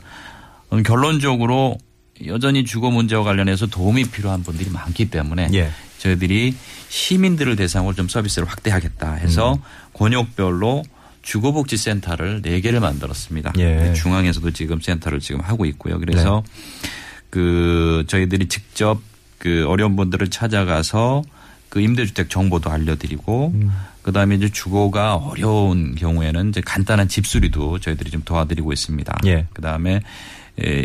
음, 0.71 0.81
결론적으로 0.83 1.77
여전히 2.25 2.63
주거 2.63 2.89
문제와 2.89 3.23
관련해서 3.23 3.65
도움이 3.67 4.05
필요한 4.11 4.43
분들이 4.43 4.69
많기 4.69 5.09
때문에 5.09 5.49
예. 5.53 5.71
저희들이 6.01 6.55
시민들을 6.89 7.55
대상으로 7.55 7.93
좀 7.93 8.07
서비스를 8.07 8.47
확대하겠다 8.47 9.13
해서 9.13 9.53
음. 9.53 9.61
권역별로 9.93 10.83
주거복지센터를 11.21 12.41
4개를 12.41 12.79
만들었습니다. 12.79 13.53
예. 13.59 13.93
중앙에서도 13.93 14.49
지금 14.51 14.81
센터를 14.81 15.19
지금 15.19 15.41
하고 15.41 15.65
있고요. 15.65 15.99
그래서 15.99 16.43
네. 16.43 16.89
그 17.29 18.03
저희들이 18.07 18.47
직접 18.47 18.99
그 19.37 19.65
어려운 19.67 19.95
분들을 19.95 20.29
찾아가서 20.31 21.21
그 21.69 21.79
임대주택 21.79 22.31
정보도 22.31 22.71
알려드리고 22.71 23.51
음. 23.53 23.71
그다음에 24.01 24.35
이제 24.35 24.49
주거가 24.49 25.15
어려운 25.15 25.93
경우에는 25.93 26.49
이제 26.49 26.61
간단한 26.61 27.07
집수리도 27.09 27.79
저희들이 27.79 28.09
좀 28.09 28.23
도와드리고 28.25 28.73
있습니다. 28.73 29.19
예. 29.25 29.45
그다음에 29.53 29.95
에, 29.95 30.01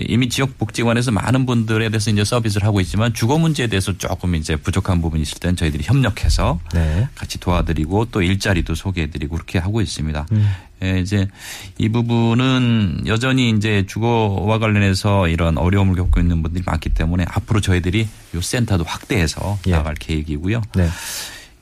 이미 0.08 0.28
지역 0.28 0.58
복지관에서 0.58 1.10
많은 1.10 1.44
분들에 1.44 1.88
대해서 1.90 2.10
이제 2.10 2.24
서비스를 2.24 2.66
하고 2.66 2.80
있지만 2.80 3.12
주거 3.12 3.36
문제에 3.38 3.66
대해서 3.66 3.96
조금 3.98 4.34
이제 4.34 4.56
부족한 4.56 5.02
부분이 5.02 5.22
있을 5.22 5.38
때는 5.38 5.56
저희들이 5.56 5.82
협력해서 5.84 6.60
네. 6.72 7.08
같이 7.14 7.38
도와드리고 7.38 8.06
또 8.06 8.22
일자리도 8.22 8.74
소개해드리고 8.74 9.34
그렇게 9.34 9.58
하고 9.58 9.80
있습니다. 9.82 10.26
음. 10.32 10.48
예, 10.82 11.00
이제 11.00 11.26
이 11.78 11.88
부분은 11.88 13.04
여전히 13.06 13.50
이제 13.50 13.84
주거와 13.86 14.58
관련해서 14.58 15.28
이런 15.28 15.58
어려움을 15.58 15.94
겪고 15.96 16.20
있는 16.20 16.42
분들이 16.42 16.62
많기 16.66 16.90
때문에 16.90 17.24
앞으로 17.28 17.60
저희들이 17.60 18.06
이 18.34 18.40
센터도 18.40 18.84
확대해서 18.84 19.58
예. 19.66 19.72
나갈 19.72 19.94
계획이고요. 19.94 20.62
네. 20.76 20.88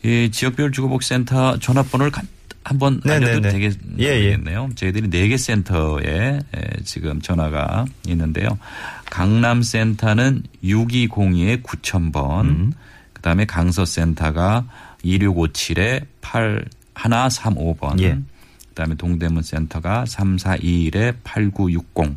이 0.04 0.30
지역별 0.30 0.72
주거복지센터 0.72 1.58
전화번호를 1.58 2.12
간- 2.12 2.28
한번 2.64 3.00
네, 3.04 3.12
알려도 3.14 3.40
네, 3.40 3.48
네. 3.48 3.52
되겠, 3.52 3.74
예, 3.98 4.04
예. 4.04 4.30
되겠네요. 4.30 4.70
저희들이 4.74 5.10
네 5.10 5.28
개 5.28 5.36
센터에 5.36 6.38
에, 6.54 6.82
지금 6.84 7.20
전화가 7.20 7.84
있는데요. 8.08 8.58
강남 9.10 9.62
센터는 9.62 10.42
6202에 10.64 11.62
9000번, 11.62 12.44
음. 12.46 12.72
그다음에 13.12 13.44
강서 13.44 13.84
센터가 13.84 14.64
2657에 15.04 16.04
8135번, 16.22 18.00
예. 18.00 18.18
그다음에 18.70 18.94
동대문 18.96 19.42
센터가 19.42 20.04
3421에 20.04 21.14
8960, 21.22 22.16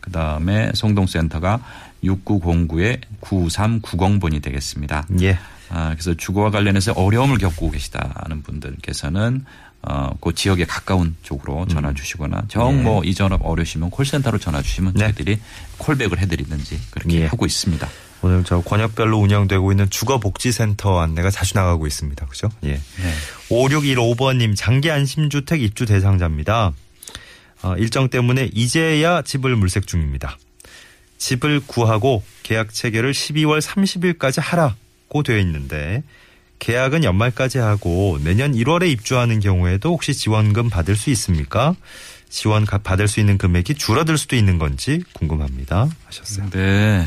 그다음에 0.00 0.70
송동 0.74 1.06
센터가 1.06 1.60
6909에 2.04 3.00
9390번이 3.20 4.42
되겠습니다. 4.42 5.06
예. 5.22 5.38
아, 5.70 5.90
그래서 5.90 6.14
주거와 6.14 6.50
관련해서 6.50 6.92
어려움을 6.92 7.38
겪고 7.38 7.70
계시다는 7.70 8.42
분들께서는 8.42 9.44
어, 9.82 10.10
그 10.20 10.34
지역에 10.34 10.64
가까운 10.64 11.16
쪽으로 11.22 11.66
전화 11.68 11.94
주시거나 11.94 12.44
정 12.48 12.78
예. 12.78 12.82
뭐이 12.82 13.14
전화 13.14 13.38
어려우시면 13.40 13.90
콜센터로 13.90 14.38
전화 14.38 14.60
주시면 14.60 14.94
네. 14.94 15.00
저희들이 15.00 15.38
콜백을 15.78 16.18
해드리든지 16.18 16.80
그렇게 16.90 17.20
예. 17.20 17.26
하고 17.26 17.46
있습니다. 17.46 17.88
오늘 18.22 18.42
저 18.42 18.60
권역별로 18.60 19.16
운영되고 19.18 19.70
있는 19.70 19.88
주거복지센터 19.88 20.98
안내가 20.98 21.30
자주 21.30 21.54
나가고 21.54 21.86
있습니다. 21.86 22.26
그죠? 22.26 22.48
예. 22.64 22.74
네. 22.74 22.80
5615번님 23.50 24.56
장기 24.56 24.90
안심주택 24.90 25.62
입주 25.62 25.86
대상자입니다. 25.86 26.72
어, 27.62 27.76
일정 27.76 28.08
때문에 28.08 28.50
이제야 28.52 29.22
집을 29.22 29.54
물색 29.56 29.86
중입니다. 29.86 30.36
집을 31.18 31.60
구하고 31.66 32.22
계약 32.42 32.72
체결을 32.72 33.12
12월 33.12 33.60
30일까지 33.60 34.40
하라고 34.40 35.22
되어 35.22 35.38
있는데 35.38 36.02
계약은 36.58 37.04
연말까지 37.04 37.58
하고 37.58 38.18
내년 38.22 38.52
1월에 38.52 38.90
입주하는 38.90 39.40
경우에도 39.40 39.90
혹시 39.90 40.14
지원금 40.14 40.68
받을 40.70 40.96
수 40.96 41.10
있습니까? 41.10 41.74
지원 42.28 42.64
받을 42.66 43.08
수 43.08 43.20
있는 43.20 43.38
금액이 43.38 43.74
줄어들 43.74 44.18
수도 44.18 44.36
있는 44.36 44.58
건지 44.58 45.02
궁금합니다. 45.14 45.88
하셨어요. 46.06 46.50
네. 46.50 47.06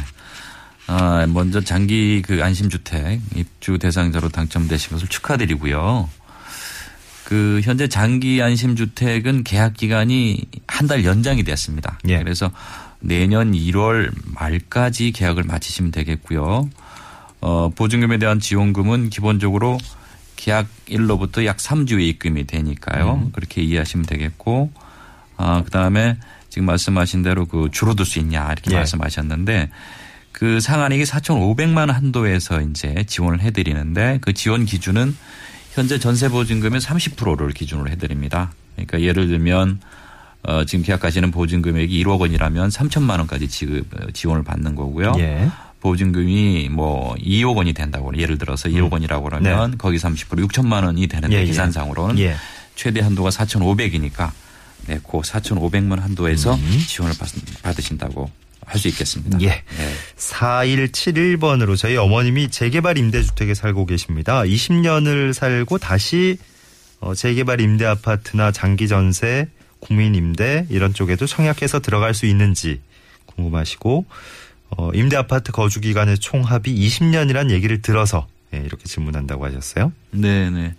아, 0.88 1.26
먼저 1.28 1.62
장기 1.62 2.22
그 2.26 2.44
안심주택 2.44 3.22
입주 3.36 3.78
대상자로 3.78 4.30
당첨되신 4.30 4.92
것을 4.92 5.08
축하드리고요. 5.08 6.10
그 7.26 7.62
현재 7.64 7.88
장기 7.88 8.42
안심주택은 8.42 9.44
계약 9.44 9.76
기간이 9.76 10.44
한 10.68 10.88
달 10.88 11.06
연장이 11.06 11.44
됐습니다. 11.44 12.00
예. 12.10 12.18
그래서 12.18 12.52
내년 13.00 13.54
1월 13.54 14.12
말까지 14.26 15.12
계약을 15.12 15.44
마치시면 15.44 15.92
되겠고요. 15.92 16.70
어, 17.42 17.70
보증금에 17.70 18.18
대한 18.18 18.40
지원금은 18.40 19.10
기본적으로 19.10 19.78
계약 20.36 20.68
일로부터 20.88 21.46
약 21.46 21.58
3주에 21.58 22.02
입금이 22.02 22.48
되니까요. 22.48 23.22
음. 23.26 23.32
그렇게 23.32 23.62
이해하시면 23.62 24.06
되겠고, 24.06 24.72
아, 25.38 25.62
그 25.64 25.72
다음에 25.72 26.18
지금 26.50 26.66
말씀하신 26.66 27.24
대로 27.24 27.46
그 27.46 27.70
줄어들 27.72 28.06
수 28.06 28.20
있냐 28.20 28.52
이렇게 28.52 28.72
예. 28.72 28.76
말씀하셨는데 28.76 29.70
그 30.32 30.60
상한액이 30.60 31.04
4,500만 31.04 31.78
원 31.78 31.90
한도에서 31.92 32.62
이제 32.62 33.04
지원을 33.08 33.42
해드리는데 33.42 34.20
그 34.22 34.34
지원 34.34 34.66
기준은 34.66 35.16
현재 35.74 35.98
전세 35.98 36.28
보증금의 36.30 36.82
30%를 36.82 37.52
기준으로 37.52 37.90
해드립니다. 37.90 38.52
그러니까 38.76 39.02
예를 39.02 39.28
들면 39.28 39.80
어, 40.44 40.66
지금 40.66 40.84
계약하시는 40.84 41.32
보증 41.32 41.62
금액이 41.62 42.04
1억 42.04 42.20
원이라면 42.20 42.70
3천만 42.70 43.20
원까지 43.20 43.48
지급 43.48 43.88
어, 43.94 44.12
지원을 44.12 44.44
받는 44.44 44.76
거고요. 44.76 45.14
예. 45.20 45.50
보증금이 45.82 46.70
뭐 46.70 47.16
2억 47.16 47.58
원이 47.58 47.74
된다고 47.74 48.16
예를 48.16 48.38
들어서 48.38 48.70
2억 48.70 48.92
원이라고 48.94 49.24
그러면 49.24 49.78
거기 49.78 49.98
30% 49.98 50.48
6천만 50.48 50.86
원이 50.86 51.08
되는데 51.08 51.36
예, 51.36 51.42
예. 51.42 51.46
계산상으로는 51.46 52.20
예. 52.20 52.36
최대 52.76 53.02
한도가 53.02 53.30
4,500이니까 53.30 54.32
네, 54.88 55.00
그 55.04 55.20
4,500만 55.20 56.00
한도에서 56.00 56.56
음. 56.56 56.84
지원을 56.88 57.16
받, 57.18 57.30
받으신다고 57.64 58.30
할수 58.66 58.88
있겠습니다. 58.90 59.42
예. 59.42 59.48
네. 59.48 59.64
4171번으로 60.18 61.76
저희 61.76 61.98
어머님이 61.98 62.50
재개발 62.50 62.98
임대주택에 62.98 63.54
살고 63.54 63.86
계십니다. 63.86 64.42
20년을 64.44 65.34
살고 65.34 65.78
다시 65.80 66.38
어, 67.00 67.16
재개발 67.16 67.60
임대 67.60 67.86
아파트나 67.86 68.52
장기 68.52 68.88
전세, 68.88 69.48
국민 69.80 70.14
임대 70.14 70.68
이런 70.70 70.94
쪽에도 70.94 71.26
청약해서 71.26 71.80
들어갈 71.80 72.14
수 72.14 72.28
있는지 72.28 72.80
궁금하시고 73.26 74.06
어, 74.78 74.92
임대 74.94 75.18
아파트 75.18 75.52
거주 75.52 75.82
기간의 75.82 76.20
총합이 76.20 76.74
20년이란 76.74 77.52
얘기를 77.52 77.82
들어서 77.82 78.28
예, 78.54 78.60
이렇게 78.60 78.86
질문한다고 78.86 79.46
하셨어요. 79.46 79.92
네 80.12 80.50
네. 80.50 80.76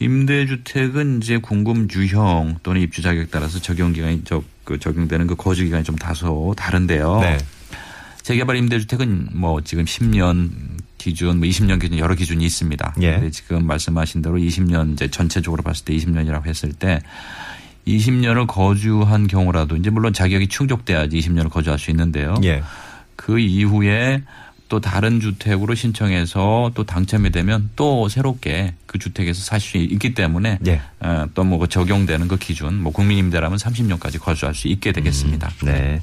임대주택은 0.00 1.20
이제 1.22 1.36
공급 1.36 1.92
유형 1.94 2.56
또는 2.62 2.80
입주 2.80 3.02
자격 3.02 3.30
따라서 3.30 3.58
적용 3.58 3.92
기간이 3.92 4.22
저, 4.24 4.42
그 4.64 4.78
적용되는 4.78 5.26
그 5.26 5.36
거주 5.36 5.64
기간이 5.64 5.84
좀 5.84 5.96
다소 5.96 6.54
다른데요. 6.56 7.20
네. 7.20 7.38
재개발 8.22 8.56
임대주택은 8.56 9.28
뭐 9.32 9.60
지금 9.60 9.84
10년 9.84 10.50
기준, 10.98 11.38
뭐 11.38 11.48
20년 11.48 11.80
기준 11.80 11.98
여러 11.98 12.14
기준이 12.14 12.44
있습니다. 12.44 12.94
예. 13.00 13.12
근데 13.12 13.30
지금 13.30 13.66
말씀하신 13.66 14.22
대로 14.22 14.36
20년 14.36 14.92
이제 14.92 15.08
전체적으로 15.08 15.62
봤을 15.62 15.84
때 15.84 15.94
20년이라고 15.94 16.46
했을 16.46 16.72
때 16.72 17.00
20년을 17.86 18.46
거주한 18.46 19.26
경우라도 19.26 19.76
이제 19.76 19.90
물론 19.90 20.12
자격이 20.12 20.48
충족돼야지 20.48 21.18
20년을 21.18 21.50
거주할 21.50 21.78
수 21.78 21.90
있는데요. 21.90 22.34
예. 22.44 22.62
그 23.20 23.38
이후에 23.38 24.22
또 24.70 24.80
다른 24.80 25.20
주택으로 25.20 25.74
신청해서 25.74 26.70
또 26.74 26.84
당첨이 26.84 27.30
되면 27.32 27.68
또 27.76 28.08
새롭게 28.08 28.72
그 28.86 28.98
주택에서 28.98 29.42
살 29.42 29.60
수 29.60 29.76
있기 29.76 30.14
때문에 30.14 30.58
예. 30.66 30.80
또뭐 31.34 31.66
적용되는 31.66 32.28
그 32.28 32.38
기준 32.38 32.80
뭐 32.80 32.90
국민임대라면 32.92 33.58
30년까지 33.58 34.18
거주할 34.18 34.54
수 34.54 34.68
있게 34.68 34.92
되겠습니다. 34.92 35.50
네. 35.64 36.00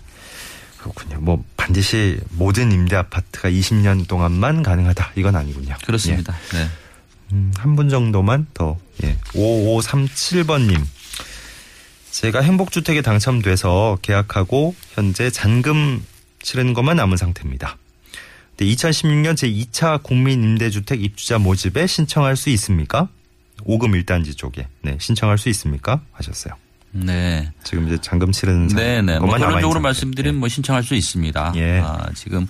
그렇군요. 0.78 1.18
뭐 1.22 1.44
반드시 1.58 2.20
모든 2.34 2.72
임대 2.72 2.96
아파트가 2.98 3.50
20년 3.50 4.08
동안만 4.08 4.62
가능하다 4.62 5.14
이건 5.16 5.36
아니군요. 5.36 5.74
그렇습니다. 5.88 6.36
네. 6.54 6.68
음, 7.32 7.52
한분 7.58 7.90
정도만 7.90 8.46
더. 8.54 8.78
예. 9.04 9.18
5537번님. 9.34 10.80
제가 12.12 12.42
행복주택에 12.42 13.02
당첨돼서 13.02 13.98
계약하고 14.04 14.76
현재 14.94 15.32
잔금 15.32 16.04
치르는 16.48 16.74
것만 16.74 16.96
남은 16.96 17.18
상태입니다. 17.18 17.78
근데 18.56 18.72
2016년 18.74 19.34
제2차 19.34 20.02
국민임대주택 20.02 21.04
입주자 21.04 21.38
모집에 21.40 21.88
신청할 21.88 22.38
수 22.38 22.50
있습니까? 22.52 23.10
5금 23.66 24.02
1단지 24.02 24.38
쪽에. 24.38 24.68
네, 24.82 24.98
신청할 24.98 25.38
수 25.38 25.50
있습니까? 25.50 26.00
하셨어요. 26.14 26.54
네. 26.92 27.52
지금 27.66 27.88
이제 27.88 27.98
잔금 28.00 28.32
치르는 28.32 28.70
네네. 28.70 29.20
뭐 29.20 29.38
결론적으로. 29.38 29.82
말씀드리면 29.82 30.40
뭐 30.40 30.48
신청할 30.48 30.84
수 30.84 30.96
있습니다. 30.96 31.52
예. 31.58 31.82
아, 31.84 32.08
지금 32.16 32.48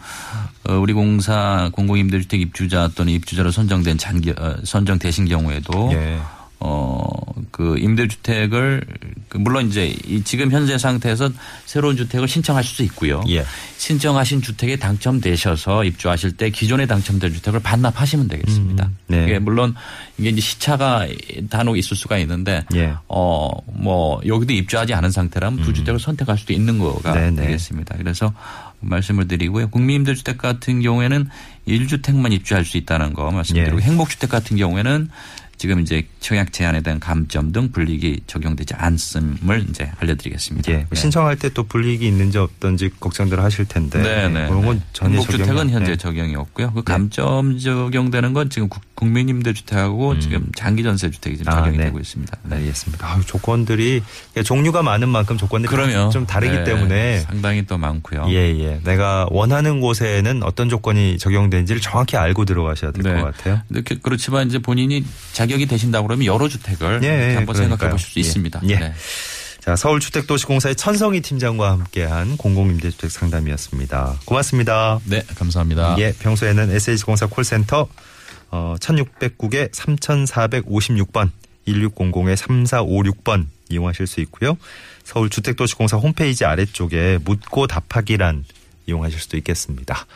어, 0.70 0.74
우리 0.76 0.94
공사 0.94 1.70
공공임대주택 1.74 2.40
입주자 2.40 2.90
또는 2.90 3.14
입주자로 3.14 3.50
선정된 3.50 3.98
잔기 3.98 4.32
어, 4.38 4.58
선정되신 4.64 5.28
경우에도 5.28 5.90
예. 5.94 6.20
어, 6.60 7.08
그 7.52 7.78
임대주택을 7.78 8.84
그 9.30 9.38
물론 9.38 9.68
이제 9.68 9.94
이 10.06 10.24
지금 10.24 10.52
현재 10.52 10.78
상태에서 10.78 11.30
새로운 11.66 11.96
주택을 11.96 12.28
신청하실 12.28 12.76
수 12.76 12.84
있고요. 12.84 13.24
예. 13.30 13.46
신청하신 13.78 14.42
주택에 14.42 14.76
당첨되셔서 14.78 15.84
입주하실 15.84 16.38
때 16.38 16.50
기존에 16.50 16.86
당첨된 16.88 17.34
주택을 17.34 17.60
반납하시면 17.60 18.28
되겠습니다. 18.28 18.86
음, 18.86 18.98
네. 19.08 19.24
이게 19.26 19.40
물론 19.40 19.76
이게 20.18 20.30
이제 20.30 20.42
시차가 20.42 21.08
단옥 21.50 21.78
있을 21.78 21.96
수가 21.96 22.18
있는데 22.20 22.66
예. 22.74 22.94
어, 23.08 23.50
뭐, 23.68 24.20
여기도 24.26 24.54
입주하지 24.54 24.94
않은 24.96 25.12
상태라면 25.12 25.64
두 25.64 25.74
주택을 25.74 26.00
선택할 26.00 26.38
수도 26.38 26.54
있는 26.54 26.80
거가 26.80 27.14
음. 27.14 27.36
네네. 27.36 27.48
되겠습니다. 27.48 27.98
그래서 27.98 28.34
말씀을 28.80 29.28
드리고요. 29.28 29.70
국민임대주택 29.70 30.38
같은 30.38 30.82
경우에는 30.82 31.30
1주택만 31.68 32.32
입주할 32.34 32.66
수 32.66 32.78
있다는 32.78 33.14
거 33.14 33.32
말씀드리고 33.32 33.78
예. 33.78 33.82
행복주택 33.82 34.30
같은 34.30 34.58
경우에는 34.58 35.10
지금 35.58 35.80
이제 35.80 36.08
청약 36.20 36.54
제한에 36.54 36.82
대한 36.82 37.00
감점 37.00 37.52
등 37.52 37.72
불이익이 37.72 38.22
적용되지 38.28 38.76
않음을 38.76 39.66
이제 39.70 39.92
알려드리겠습니다. 40.00 40.72
예. 40.72 40.78
네. 40.78 40.96
신청할 40.96 41.36
때 41.38 41.50
또 41.50 41.64
불이익이 41.64 42.06
있는지 42.08 42.38
없던지 42.38 42.92
걱정들 43.00 43.40
하실 43.42 43.66
텐데. 43.66 44.02
네네. 44.04 44.50
그런 44.50 44.66
건 44.66 44.82
전혀 44.94 45.16
행복주택은 45.18 45.70
현재 45.72 45.92
네. 45.92 45.98
적용이 45.98 46.36
없고요. 46.36 46.74
그 46.74 46.84
감점 46.84 47.58
적용되는 47.58 48.34
건 48.34 48.50
지금 48.50 48.70
국- 48.70 48.82
국민임대주택하고 48.98 50.20
지금 50.20 50.50
장기전세주택이 50.56 51.38
지금 51.38 51.52
음. 51.52 51.58
아, 51.58 51.60
적용이 51.62 51.78
네. 51.78 51.86
되고 51.86 52.00
있습니다. 52.00 52.38
네. 52.44 52.56
알겠습니다. 52.58 53.08
아유, 53.08 53.24
조건들이 53.26 54.02
종류가 54.44 54.82
많은 54.82 55.10
만큼 55.10 55.38
조건들이 55.38 55.70
그러면 55.70 56.12
좀 56.12 56.26
다르기 56.26 56.54
네, 56.54 56.64
때문에 56.64 57.20
상당히 57.22 57.66
또 57.66 57.78
많고요. 57.78 58.26
예, 58.30 58.60
예. 58.60 58.80
내가 58.84 59.28
원하는 59.30 59.82
곳에는 59.82 60.44
어떤 60.44 60.70
조건이 60.70 61.18
적용되는지를 61.18 61.80
정확히 61.82 62.18
알고 62.18 62.46
들어가셔야 62.46 62.92
될것 62.92 63.14
네. 63.14 63.22
같아요. 63.22 63.62
이렇게 63.70 63.98
그렇지만 64.02 64.48
이제 64.48 64.60
본인이 64.60 65.06
자격이 65.34 65.68
되신다고 65.68 66.08
그러면 66.08 66.26
여러 66.26 66.48
주택을 66.48 67.02
예, 67.04 67.32
예, 67.32 67.36
한번. 67.36 67.56
생각해 67.56 67.92
보실 67.92 68.10
수 68.10 68.20
예. 68.20 68.22
있습니다. 68.22 68.62
예. 68.70 68.76
네. 68.78 68.94
자, 69.62 69.76
서울주택도시공사의 69.76 70.76
천성희 70.76 71.22
팀장과 71.22 71.72
함께한 71.72 72.38
공공임대주택 72.38 73.12
상담이었습니다. 73.12 74.20
고맙습니다. 74.26 75.00
네, 75.04 75.24
감사합니다. 75.36 75.96
예, 76.00 76.14
평소에는 76.14 76.72
SH공사 76.72 77.28
콜센터 77.28 77.88
어, 78.52 78.76
1609에 78.80 79.72
3456번 79.72 81.32
1600에 81.68 82.36
3456번 82.36 83.46
이용하실 83.70 84.08
수 84.08 84.22
있고요. 84.22 84.58
서울 85.04 85.30
주택도시공사 85.30 85.98
홈페이지 85.98 86.46
아래쪽에 86.46 87.20
묻고 87.24 87.68
답하기란 87.68 88.46
이용하실 88.88 89.20
수도 89.20 89.38
있겠습니다. 89.38 90.08